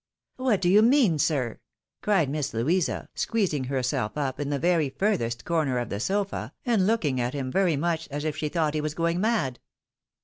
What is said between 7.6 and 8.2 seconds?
much,